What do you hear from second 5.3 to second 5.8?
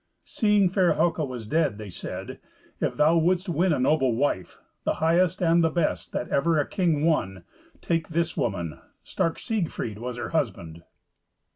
and the